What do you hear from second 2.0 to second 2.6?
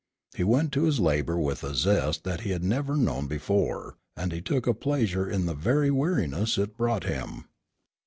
that he